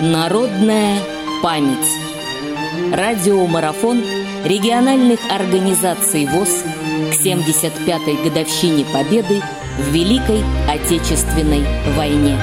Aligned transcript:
Народная 0.00 0.98
память. 1.40 1.88
Радиомарафон 2.92 3.98
региональных 4.44 5.20
организаций 5.30 6.26
ВОЗ 6.26 6.64
к 7.12 7.24
75-й 7.24 8.28
годовщине 8.28 8.84
Победы 8.92 9.40
в 9.78 9.94
Великой 9.94 10.42
Отечественной 10.68 11.62
войне. 11.96 12.36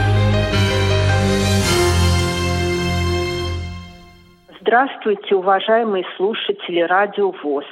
Здравствуйте, 4.62 5.36
уважаемые 5.36 6.06
слушатели 6.16 6.80
Радио 6.80 7.32
ВОЗ. 7.44 7.66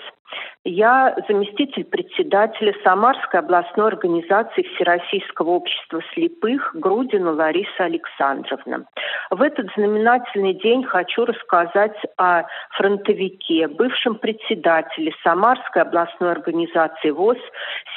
Я 0.66 1.16
заместитель 1.30 1.86
председателя 1.86 2.76
Самарской 2.84 3.40
областной 3.40 3.88
организации 3.88 4.64
Всероссийского 4.76 5.52
общества 5.52 6.02
слепых 6.14 6.72
Грудина 6.74 7.32
Лариса 7.32 7.86
Александровна. 7.86 8.86
В 9.30 9.42
этот 9.42 9.68
знаменательный 9.78 10.54
день 10.54 10.84
хочу 10.84 11.24
рассказать 11.24 11.96
о 12.18 12.44
фронтовике, 12.72 13.70
бывшем 13.70 14.16
председателе 14.16 15.14
Самарской 15.24 15.84
областной 15.84 16.34
организации 16.34 17.12
ВОЗ 17.12 17.38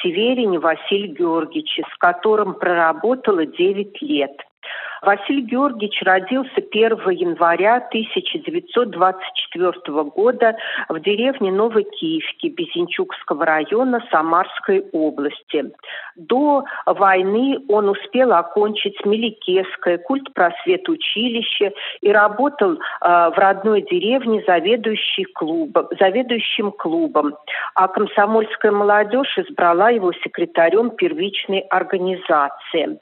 Северине 0.01 0.59
Василии 0.59 1.07
Георгиевиче, 1.07 1.83
с 1.93 1.97
которым 1.97 2.53
проработала 2.53 3.45
9 3.45 4.01
лет. 4.01 4.31
Василий 5.05 5.41
Георгиевич 5.41 6.01
родился 6.03 6.61
1 6.71 7.09
января 7.09 7.75
1924 7.77 10.03
года 10.03 10.55
в 10.87 10.97
деревне 11.01 11.51
Новокиевки 11.51 12.47
Безенчукского 12.47 13.45
района 13.45 14.01
Самарской 14.09 14.85
области. 14.93 15.73
До 16.15 16.63
войны 16.85 17.57
он 17.67 17.89
успел 17.89 18.31
окончить 18.33 19.05
Меликесское 19.05 19.97
культпросвет 19.97 20.87
училище 20.87 21.73
и 22.01 22.09
работал 22.11 22.73
э, 22.73 22.77
в 23.01 23.33
родной 23.35 23.81
деревне 23.81 24.41
заведующий 24.47 25.25
клубом, 25.25 25.89
заведующим 25.99 26.71
клубом. 26.71 27.35
А 27.75 27.89
комсомольская 27.89 28.71
молодежь 28.71 29.37
избрала 29.37 29.89
его 29.89 30.13
секретарем 30.13 30.91
первичной 30.91 31.59
организации. 31.59 32.99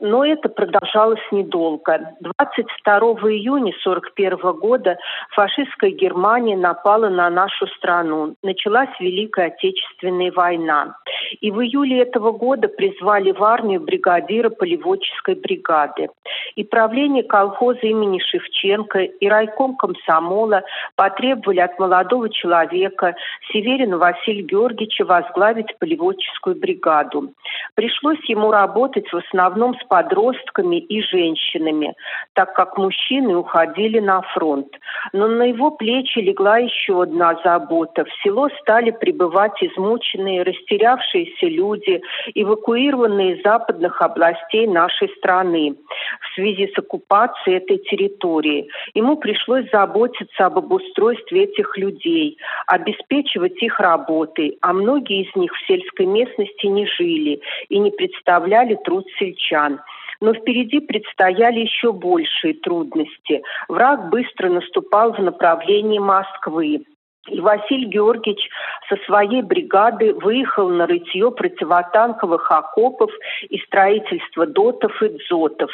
Но 0.00 0.24
это 0.24 0.48
продолжалось 0.48 1.20
не 1.32 1.38
недолго. 1.48 2.14
22 2.20 2.98
июня 3.30 3.72
1941 3.84 4.52
года 4.60 4.98
фашистская 5.30 5.90
Германия 5.90 6.56
напала 6.56 7.08
на 7.08 7.28
нашу 7.30 7.66
страну. 7.68 8.34
Началась 8.42 8.90
Великая 9.00 9.46
Отечественная 9.46 10.32
война. 10.32 10.96
И 11.40 11.50
в 11.50 11.60
июле 11.60 12.02
этого 12.02 12.32
года 12.32 12.68
призвали 12.68 13.32
в 13.32 13.42
армию 13.42 13.80
бригадира 13.80 14.50
полеводческой 14.50 15.34
бригады. 15.34 16.08
И 16.56 16.64
правление 16.64 17.22
колхоза 17.22 17.80
имени 17.82 18.18
Шевченко 18.18 19.00
и 19.00 19.28
райком 19.28 19.76
комсомола 19.76 20.62
потребовали 20.96 21.60
от 21.60 21.78
молодого 21.78 22.28
человека 22.30 23.14
Северина 23.52 23.98
Василия 23.98 24.42
Георгиевича 24.42 25.04
возглавить 25.04 25.78
полеводческую 25.78 26.56
бригаду. 26.56 27.32
Пришлось 27.74 28.22
ему 28.28 28.50
работать 28.50 29.08
в 29.12 29.16
основном 29.16 29.74
с 29.78 29.84
подростками 29.88 30.76
и 30.76 31.02
женщинами 31.02 31.94
так 32.34 32.54
как 32.54 32.78
мужчины 32.78 33.36
уходили 33.36 33.98
на 33.98 34.22
фронт. 34.22 34.68
Но 35.12 35.26
на 35.26 35.44
его 35.44 35.72
плечи 35.72 36.18
легла 36.18 36.58
еще 36.58 37.02
одна 37.02 37.34
забота. 37.42 38.04
В 38.04 38.08
село 38.22 38.48
стали 38.60 38.92
прибывать 38.92 39.60
измученные, 39.60 40.42
растерявшиеся 40.42 41.46
люди, 41.46 42.00
эвакуированные 42.34 43.36
из 43.36 43.42
западных 43.42 44.00
областей 44.02 44.66
нашей 44.66 45.08
страны 45.18 45.74
в 46.20 46.34
связи 46.34 46.70
с 46.72 46.78
оккупацией 46.78 47.56
этой 47.56 47.78
территории. 47.78 48.68
Ему 48.94 49.16
пришлось 49.16 49.68
заботиться 49.72 50.46
об 50.46 50.58
обустройстве 50.58 51.44
этих 51.44 51.76
людей, 51.76 52.38
обеспечивать 52.66 53.60
их 53.62 53.80
работой, 53.80 54.58
а 54.60 54.72
многие 54.72 55.22
из 55.22 55.34
них 55.34 55.52
в 55.52 55.66
сельской 55.66 56.06
местности 56.06 56.66
не 56.66 56.86
жили 56.86 57.40
и 57.68 57.78
не 57.78 57.90
представляли 57.90 58.76
труд 58.76 59.06
сельчан. 59.18 59.77
Но 60.20 60.34
впереди 60.34 60.80
предстояли 60.80 61.60
еще 61.60 61.92
большие 61.92 62.54
трудности. 62.54 63.42
Враг 63.68 64.10
быстро 64.10 64.48
наступал 64.48 65.12
в 65.12 65.18
направлении 65.18 65.98
Москвы. 65.98 66.84
И 67.30 67.40
Василий 67.40 67.86
Георгиевич 67.86 68.50
со 68.88 68.96
своей 69.04 69.42
бригады 69.42 70.14
выехал 70.14 70.70
на 70.70 70.86
рытье 70.86 71.30
противотанковых 71.30 72.50
окопов 72.50 73.10
и 73.50 73.58
строительство 73.58 74.46
дотов 74.46 75.02
и 75.02 75.10
дзотов. 75.10 75.70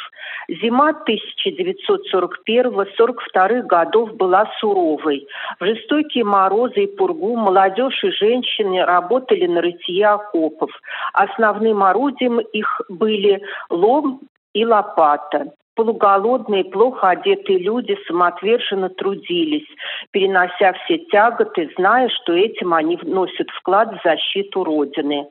Зима 0.49 0.91
1941-42 1.07 3.61
годов 3.63 4.13
была 4.15 4.51
суровой. 4.59 5.25
В 5.59 5.65
жестокие 5.65 6.25
морозы 6.25 6.83
и 6.83 6.95
пургу 6.95 7.37
молодежь 7.37 8.03
и 8.03 8.11
женщины 8.11 8.85
работали 8.85 9.47
на 9.47 9.61
рытье 9.61 10.07
окопов. 10.07 10.69
Основным 11.13 11.81
орудием 11.83 12.39
их 12.39 12.81
были 12.89 13.41
лом 13.69 14.19
и 14.55 14.65
лопата. 14.65 15.51
Полуголодные, 15.75 16.63
плохо 16.63 17.09
одетые 17.09 17.59
люди 17.59 17.97
самоотверженно 18.07 18.87
трудились, 18.89 19.67
перенося 20.11 20.71
все 20.71 20.99
тяготы, 20.99 21.69
зная, 21.75 22.07
что 22.07 22.31
этим 22.31 22.73
они 22.73 22.95
вносят 22.95 23.49
вклад 23.49 23.89
в 23.91 23.99
защиту 24.01 24.63
Родины. 24.63 25.27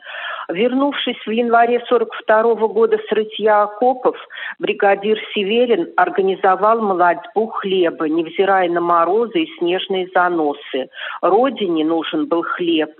Вернувшись 0.50 1.16
в 1.24 1.30
январе 1.30 1.82
42 1.88 2.54
года 2.68 2.98
с 2.98 3.10
рытья 3.12 3.62
окопов, 3.62 4.16
бригадир 4.58 5.18
Северин 5.32 5.88
организовал 5.96 6.82
молодьбу 6.82 7.46
хлеба, 7.46 8.06
невзирая 8.06 8.68
на 8.68 8.82
морозы 8.82 9.44
и 9.44 9.58
снежные 9.58 10.10
заносы. 10.14 10.90
Родине 11.22 11.86
нужен 11.86 12.26
был 12.26 12.42
хлеб. 12.42 12.90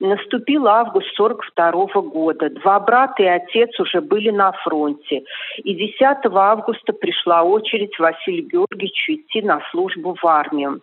Наступил 0.00 0.68
август 0.68 1.06
42 1.16 2.02
года. 2.02 2.50
Два 2.50 2.80
брата 2.80 3.22
и 3.22 3.26
отец 3.26 3.78
уже 3.80 4.00
были 4.00 4.30
на 4.30 4.52
фронте. 4.52 5.22
И 5.58 5.74
10 5.74 6.18
августа 6.32 6.92
пришла 6.92 7.42
очередь 7.42 7.98
Василию 7.98 8.46
Георгиевичу 8.48 9.14
идти 9.14 9.42
на 9.42 9.60
службу 9.70 10.16
в 10.20 10.26
армию. 10.26 10.80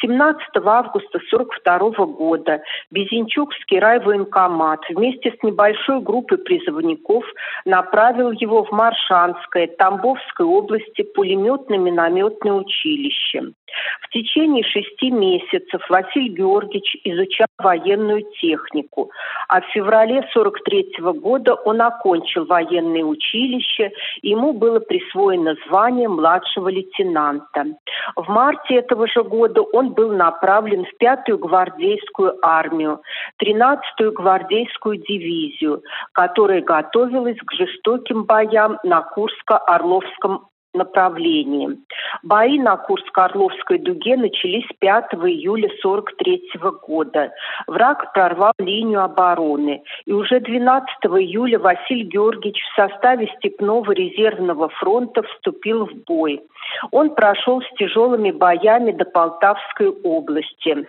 17 0.00 0.40
августа 0.64 1.18
42 1.30 2.06
года 2.06 2.62
Безенчукский 2.90 3.78
райвоенкомат 3.78 4.80
вместе 4.90 5.34
с 5.38 5.42
небольшой 5.42 6.00
группой 6.00 6.38
призывников 6.38 7.24
направил 7.64 8.30
его 8.30 8.64
в 8.64 8.70
Маршанское, 8.70 9.66
Тамбовской 9.66 10.46
области 10.46 11.02
пулеметно-минометное 11.14 12.52
училище. 12.52 13.52
В 14.02 14.08
течение 14.10 14.64
шести 14.64 15.10
месяцев 15.10 15.80
Василий 15.88 16.30
Георгиевич 16.30 16.96
изучал 17.04 17.46
военную 17.58 18.24
технику, 18.40 19.10
а 19.48 19.60
в 19.60 19.66
феврале 19.66 20.26
43 20.32 20.96
года 21.14 21.54
он 21.54 21.80
окончил 21.80 22.44
военное 22.46 23.04
училище, 23.04 23.92
ему 24.22 24.52
было 24.52 24.80
присвоено 24.80 25.54
звание 25.66 26.08
младшего 26.08 26.68
лейтенанта. 26.68 27.64
В 28.16 28.28
марте 28.28 28.76
этого 28.76 29.06
же 29.06 29.22
года 29.22 29.62
он 29.62 29.90
был 29.92 30.12
направлен 30.12 30.84
в 30.84 30.96
пятую 30.98 31.38
гвардейскую 31.38 32.36
армию, 32.42 33.00
13-ю 33.42 34.12
гвардейскую 34.12 34.96
дивизию, 34.98 35.82
которая 36.12 36.62
готовилась 36.62 37.38
к 37.38 37.52
жестоким 37.52 38.24
боям 38.24 38.78
на 38.84 39.06
Курско-Орловском 39.16 40.40
направлении. 40.74 41.78
Бои 42.22 42.58
на 42.58 42.76
Курско-Орловской 42.76 43.78
дуге 43.78 44.16
начались 44.16 44.66
5 44.78 45.14
июля 45.14 45.68
43 45.80 46.42
года. 46.86 47.32
Враг 47.66 48.12
прорвал 48.12 48.52
линию 48.58 49.02
обороны. 49.02 49.82
И 50.06 50.12
уже 50.12 50.40
12 50.40 50.88
июля 51.04 51.58
Василий 51.58 52.04
Георгиевич 52.04 52.60
в 52.60 52.76
составе 52.76 53.28
Степного 53.38 53.92
резервного 53.92 54.68
фронта 54.68 55.22
вступил 55.22 55.86
в 55.86 55.94
бой. 56.06 56.40
Он 56.90 57.14
прошел 57.14 57.60
с 57.60 57.76
тяжелыми 57.76 58.30
боями 58.30 58.92
до 58.92 59.04
Полтавской 59.04 59.88
области. 59.88 60.86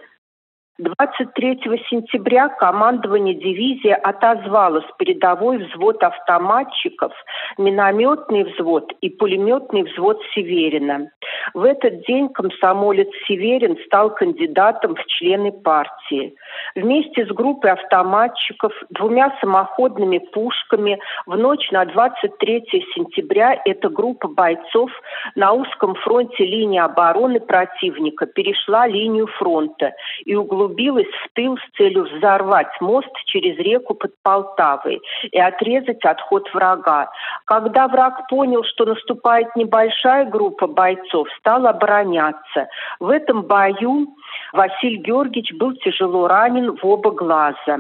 23 0.80 1.60
сентября 1.88 2.50
командование 2.50 3.36
дивизии 3.36 3.92
отозвало 3.92 4.82
с 4.82 4.98
передовой 4.98 5.60
взвод 5.60 6.02
автоматчиков, 6.02 7.12
минометный 7.60 8.44
взвод 8.44 8.92
и 9.02 9.12
пулеметный 9.12 9.84
взвод 9.84 10.20
Северина. 10.34 11.12
В 11.54 11.64
этот 11.64 12.08
день 12.08 12.28
комсомолец 12.30 13.10
Северин 13.28 13.78
стал 13.86 14.16
кандидатом 14.16 14.96
в 14.96 15.06
члены 15.06 15.52
партии. 15.52 16.34
Вместе 16.74 17.28
с 17.28 17.30
группой 17.30 17.70
автоматчиков, 17.70 18.74
двумя 18.90 19.32
самоходными 19.42 20.18
пушками 20.18 21.00
в 21.28 21.38
ночь 21.38 21.70
на 21.70 21.86
23 21.86 22.64
сентября 22.96 23.62
эта 23.66 23.90
группа 23.90 24.28
бойцов 24.28 24.90
на 25.36 25.54
узком 25.54 25.94
фронте 25.96 26.44
линии 26.44 26.80
обороны 26.80 27.40
противника 27.40 28.26
перешла 28.26 28.88
линию 28.88 29.28
фронта 29.28 29.94
и 30.26 30.34
углубилась 30.34 30.63
углубилась 30.64 31.08
в 31.08 31.34
тыл 31.36 31.58
с 31.58 31.78
целью 31.78 32.06
взорвать 32.06 32.80
мост 32.82 33.10
через 33.26 33.58
реку 33.58 33.94
под 33.94 34.12
Полтавой 34.24 35.02
и 35.32 35.40
отрезать 35.40 36.04
отход 36.06 36.50
врага. 36.54 37.10
Когда 37.46 37.88
враг 37.88 38.28
понял, 38.30 38.64
что 38.64 38.86
наступает 38.86 39.56
небольшая 39.56 40.26
группа 40.26 40.68
бойцов, 40.68 41.28
стал 41.40 41.68
обороняться. 41.68 42.68
В 43.00 43.10
этом 43.10 43.44
бою 43.44 44.08
Василий 44.54 44.98
Георгиевич 44.98 45.54
был 45.54 45.74
тяжело 45.74 46.28
ранен 46.28 46.76
в 46.76 46.86
оба 46.86 47.12
глаза. 47.12 47.78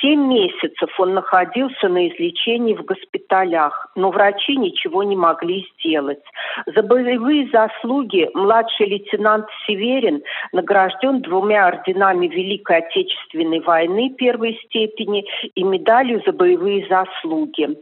Семь 0.00 0.26
месяцев 0.26 0.90
он 0.98 1.14
находился 1.14 1.88
на 1.88 2.08
излечении 2.08 2.74
в 2.74 2.84
госпиталях, 2.84 3.88
но 3.96 4.10
врачи 4.10 4.56
ничего 4.56 5.02
не 5.02 5.16
могли 5.16 5.66
сделать. 5.74 6.22
За 6.66 6.82
боевые 6.82 7.48
заслуги 7.50 8.28
младший 8.34 8.86
лейтенант 8.86 9.46
Северин 9.66 10.22
награжден 10.52 11.22
двумя 11.22 11.66
орденами 11.66 12.05
Великой 12.14 12.78
Отечественной 12.78 13.60
войны 13.60 14.10
первой 14.16 14.58
степени 14.66 15.24
и 15.54 15.62
медалью 15.62 16.22
за 16.24 16.32
боевые 16.32 16.86
заслуги. 16.88 17.76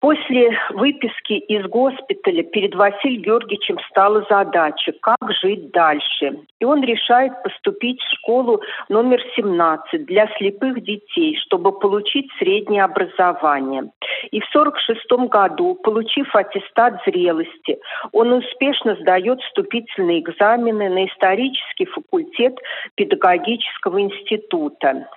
После 0.00 0.56
выписки 0.70 1.32
из 1.32 1.66
госпиталя 1.66 2.44
перед 2.44 2.72
Василием 2.76 3.22
Георгиевичем 3.22 3.78
стала 3.90 4.24
задача, 4.30 4.92
как 5.02 5.18
жить 5.42 5.72
дальше. 5.72 6.38
И 6.60 6.64
он 6.64 6.84
решает 6.84 7.32
поступить 7.42 8.00
в 8.00 8.14
школу 8.14 8.60
номер 8.88 9.20
17 9.34 10.06
для 10.06 10.28
слепых 10.36 10.84
детей, 10.84 11.36
чтобы 11.44 11.76
получить 11.76 12.30
среднее 12.38 12.84
образование. 12.84 13.90
И 14.30 14.38
в 14.38 14.48
1946 14.54 15.28
году, 15.28 15.74
получив 15.82 16.34
аттестат 16.34 17.02
зрелости, 17.04 17.78
он 18.12 18.32
успешно 18.34 18.94
сдает 19.00 19.40
вступительные 19.40 20.20
экзамены 20.20 20.90
на 20.90 21.06
исторический 21.06 21.86
факультет 21.86 22.56
педагогического 22.94 24.00
института. 24.00 25.08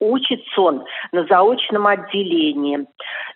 Учится 0.00 0.60
он 0.60 0.84
на 1.12 1.24
заочном 1.24 1.86
отделении. 1.86 2.86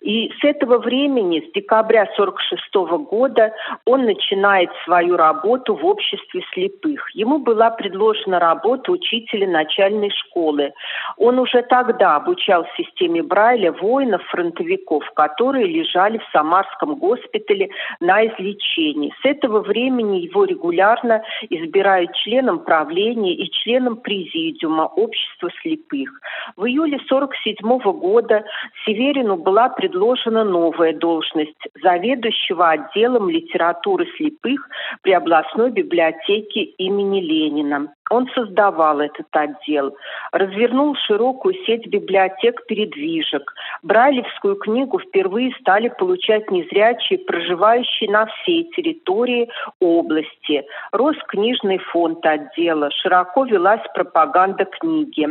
И 0.01 0.29
с 0.39 0.43
этого 0.43 0.77
времени, 0.79 1.39
с 1.39 1.51
декабря 1.53 2.03
1946 2.03 3.09
года, 3.09 3.53
он 3.85 4.05
начинает 4.05 4.69
свою 4.85 5.17
работу 5.17 5.75
в 5.75 5.85
обществе 5.85 6.41
слепых. 6.53 7.13
Ему 7.15 7.39
была 7.39 7.69
предложена 7.69 8.39
работа 8.39 8.91
учителя 8.91 9.47
начальной 9.47 10.09
школы. 10.09 10.71
Он 11.17 11.39
уже 11.39 11.63
тогда 11.63 12.15
обучал 12.15 12.65
системе 12.77 13.23
Брайля 13.23 13.71
воинов-фронтовиков, 13.71 15.03
которые 15.15 15.67
лежали 15.67 16.17
в 16.17 16.31
Самарском 16.31 16.95
госпитале 16.95 17.69
на 17.99 18.25
излечении. 18.25 19.13
С 19.21 19.25
этого 19.25 19.59
времени 19.61 20.17
его 20.21 20.45
регулярно 20.45 21.23
избирают 21.49 22.13
членом 22.15 22.59
правления 22.59 23.35
и 23.35 23.51
членом 23.51 23.97
президиума 23.97 24.83
общества 24.83 25.49
слепых. 25.61 26.09
В 26.55 26.65
июле 26.65 26.97
1947 26.97 27.99
года 27.99 28.43
Северину 28.85 29.37
была 29.37 29.69
предложена 29.69 30.43
новая 30.43 30.93
должность 30.93 31.57
заведующего 31.81 32.69
отделом 32.69 33.29
литературы 33.29 34.05
слепых 34.17 34.67
при 35.01 35.13
областной 35.13 35.71
библиотеке 35.71 36.63
имени 36.77 37.21
Ленина. 37.21 37.93
Он 38.09 38.29
создавал 38.35 38.99
этот 38.99 39.25
отдел, 39.31 39.95
развернул 40.31 40.95
широкую 41.07 41.55
сеть 41.65 41.87
библиотек-передвижек. 41.87 43.51
Брайлевскую 43.81 44.57
книгу 44.57 44.99
впервые 44.99 45.51
стали 45.61 45.87
получать 45.87 46.51
незрячие, 46.51 47.19
проживающие 47.19 48.11
на 48.11 48.27
всей 48.27 48.69
территории 48.75 49.49
области. 49.79 50.63
Рос 50.91 51.15
книжный 51.27 51.79
фонд 51.79 52.23
отдела, 52.25 52.91
широко 52.91 53.45
велась 53.45 53.81
пропаганда 53.95 54.65
книги. 54.65 55.29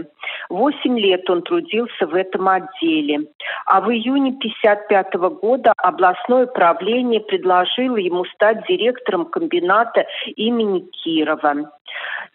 Восемь 0.48 0.98
лет 0.98 1.11
он 1.28 1.42
трудился 1.42 2.06
в 2.06 2.14
этом 2.14 2.48
отделе. 2.48 3.28
А 3.66 3.80
в 3.80 3.90
июне 3.90 4.30
1955 4.30 5.14
года 5.40 5.72
областное 5.76 6.46
правление 6.46 7.20
предложило 7.20 7.96
ему 7.96 8.24
стать 8.26 8.66
директором 8.66 9.26
комбината 9.26 10.06
имени 10.36 10.80
Кирова. 10.80 11.70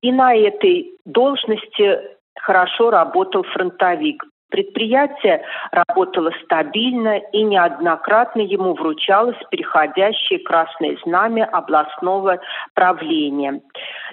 И 0.02 0.12
на 0.12 0.36
этой 0.36 0.92
должности 1.06 2.00
хорошо 2.40 2.92
работал 2.92 3.44
фронтовик. 3.44 4.24
Предприятие 4.50 5.44
работало 5.72 6.32
стабильно 6.46 7.18
и 7.18 7.44
неоднократно 7.44 8.40
ему 8.40 8.76
вручалось 8.76 9.36
переходящее 9.52 10.40
красное 10.40 10.98
знамя 11.04 11.44
областного 11.46 12.40
правления. 12.74 13.62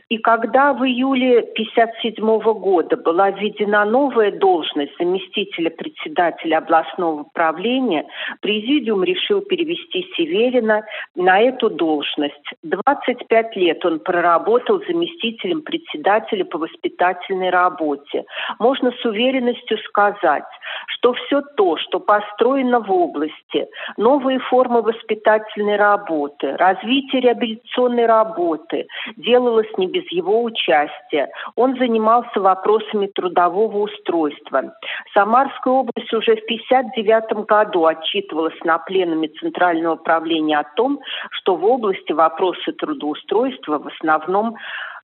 И 0.08 0.18
когда 0.18 0.72
в 0.72 0.84
июле 0.84 1.38
1957 1.38 2.40
года 2.54 2.96
была 2.96 3.30
введена 3.30 3.84
новая 3.84 4.32
должность 4.32 4.96
заместителя 4.98 5.70
председателя 5.70 6.58
областного 6.58 7.24
правления, 7.32 8.04
президиум 8.40 9.04
решил 9.04 9.40
перевести 9.40 10.04
Северина 10.16 10.84
на 11.14 11.40
эту 11.40 11.70
должность. 11.70 12.34
25 12.64 13.56
лет 13.56 13.84
он 13.84 14.00
проработал 14.00 14.82
заместителем 14.84 15.62
председателя 15.62 16.44
по 16.44 16.58
воспитательной 16.58 17.50
работе. 17.50 18.24
Можно 18.58 18.90
с 18.90 19.04
уверенностью 19.04 19.78
сказать, 19.78 20.23
сказать, 20.24 20.44
что 20.88 21.12
все 21.12 21.42
то, 21.56 21.76
что 21.76 22.00
построено 22.00 22.80
в 22.80 22.90
области, 22.90 23.66
новые 23.96 24.38
формы 24.38 24.82
воспитательной 24.82 25.76
работы, 25.76 26.56
развитие 26.56 27.20
реабилитационной 27.22 28.06
работы, 28.06 28.86
делалось 29.16 29.70
не 29.76 29.86
без 29.86 30.10
его 30.10 30.42
участия. 30.42 31.30
Он 31.56 31.76
занимался 31.76 32.40
вопросами 32.40 33.06
трудового 33.06 33.78
устройства. 33.78 34.74
Самарская 35.12 35.74
область 35.74 36.12
уже 36.12 36.36
в 36.36 36.44
1959 36.44 37.46
году 37.46 37.86
отчитывалась 37.86 38.58
на 38.64 38.78
пленуме 38.78 39.28
Центрального 39.28 39.94
управления 39.94 40.58
о 40.58 40.74
том, 40.76 41.00
что 41.30 41.56
в 41.56 41.64
области 41.64 42.12
вопросы 42.12 42.72
трудоустройства 42.72 43.78
в 43.78 43.88
основном 43.88 44.56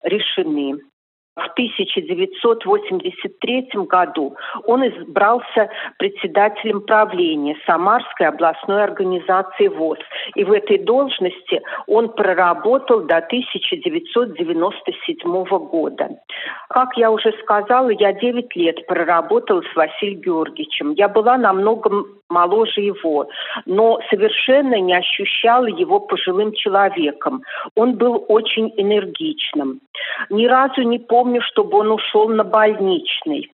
решены 0.03 0.81
в 1.41 1.49
1983 1.53 3.69
году 3.89 4.37
он 4.65 4.87
избрался 4.87 5.71
председателем 5.99 6.83
правления 6.83 7.57
Самарской 7.67 8.27
областной 8.27 8.85
организации 8.85 9.69
ВОЗ. 9.69 9.99
И 10.35 10.45
в 10.45 10.53
этой 10.53 10.77
должности 10.79 11.63
он 11.87 12.11
проработал 12.11 13.01
до 13.01 13.17
1997 13.19 15.45
года. 15.45 16.11
Как 16.69 16.97
я 16.97 17.11
уже 17.11 17.33
сказала, 17.43 17.91
я 17.91 18.13
9 18.13 18.57
лет 18.57 18.87
проработала 18.87 19.63
с 19.63 19.77
Василием 19.77 20.21
Георгиевичем. 20.21 20.93
Я 20.93 21.09
была 21.09 21.37
намного 21.37 21.91
моложе 22.31 22.81
его, 22.81 23.29
но 23.67 24.01
совершенно 24.09 24.81
не 24.81 24.95
ощущала 24.95 25.67
его 25.67 26.01
пожилым 26.01 26.53
человеком. 26.53 27.43
Он 27.75 27.97
был 27.97 28.25
очень 28.29 28.73
энергичным. 28.77 29.81
Ни 30.31 30.47
разу 30.47 30.83
не 30.83 30.99
помню, 30.99 31.30
чтобы 31.39 31.79
он 31.79 31.93
ушел 31.93 32.29
на 32.29 32.43
больничный. 32.43 33.53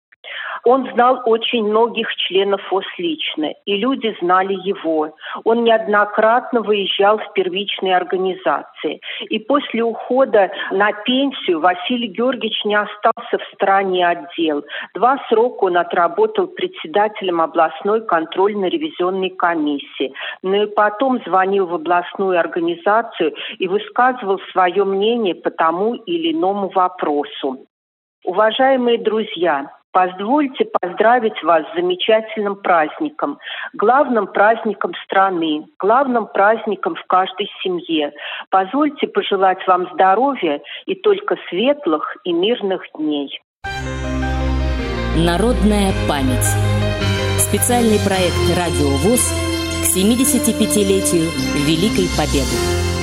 Он 0.66 0.90
знал 0.94 1.22
очень 1.26 1.64
многих 1.64 2.14
членов 2.16 2.62
ОС 2.74 2.86
лично, 2.98 3.54
и 3.66 3.78
люди 3.78 4.16
знали 4.20 4.54
его. 4.68 5.14
Он 5.44 5.64
неоднократно 5.64 6.62
выезжал 6.62 7.20
в 7.20 7.34
первичные 7.34 7.96
организации. 7.96 9.00
И 9.30 9.38
после 9.38 9.84
ухода 9.84 10.52
на 10.72 10.92
пенсию 10.92 11.60
Василий 11.60 12.08
Георгиевич 12.08 12.66
не 12.66 12.76
остался 12.76 13.38
в 13.38 13.54
стороне 13.54 14.08
отдел. 14.08 14.64
Два 14.96 15.20
срока 15.30 15.66
он 15.66 15.78
отработал 15.78 16.48
председателем 16.48 17.42
областной 17.42 18.02
контрольно-ревизионной 18.02 19.30
комиссии. 19.30 20.14
Но 20.42 20.64
и 20.64 20.66
потом 20.66 21.22
звонил 21.26 21.68
в 21.68 21.76
областную 21.76 22.40
организацию 22.40 23.36
и 23.60 23.68
высказывал 23.68 24.40
свое 24.52 24.84
мнение 24.84 25.36
по 25.36 25.52
тому 25.52 25.94
или 25.94 26.34
иному 26.34 26.70
вопросу. 26.70 27.68
Уважаемые 28.24 28.98
друзья, 28.98 29.70
Позвольте 29.96 30.66
поздравить 30.66 31.42
вас 31.42 31.64
с 31.72 31.76
замечательным 31.76 32.58
праздником, 32.58 33.40
главным 33.72 34.28
праздником 34.28 34.92
страны, 35.06 35.68
главным 35.80 36.28
праздником 36.28 36.96
в 36.96 37.04
каждой 37.06 37.50
семье. 37.64 38.12
Позвольте 38.50 39.08
пожелать 39.08 39.66
вам 39.66 39.88
здоровья 39.94 40.60
и 40.86 40.96
только 40.96 41.38
светлых 41.48 42.18
и 42.26 42.34
мирных 42.34 42.82
дней. 42.98 43.40
Народная 45.16 45.94
память. 46.10 46.52
Специальный 47.40 48.04
проект 48.06 48.52
«Радио 48.52 48.92
ВОЗ» 49.00 49.32
к 49.80 49.96
75-летию 49.96 51.32
Великой 51.66 52.12
Победы. 52.20 52.95